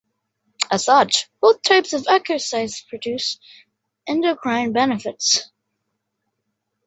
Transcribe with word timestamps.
As 0.71 0.85
such, 0.85 1.29
both 1.41 1.61
types 1.61 1.93
of 1.93 2.07
exercise 2.09 2.81
produce 2.81 3.37
endocrine 4.07 4.73
benefits. 4.73 5.51